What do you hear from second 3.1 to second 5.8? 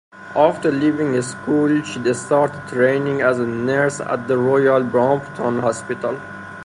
as a nurse at the Royal Brompton